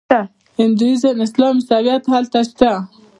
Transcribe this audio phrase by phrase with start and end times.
[0.59, 2.71] هندویزم اسلام او عیسویت هلته شته.